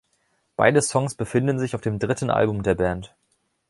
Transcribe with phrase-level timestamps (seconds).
[0.55, 3.13] Beide Songs befinden sich auf dem dritten Album der Band.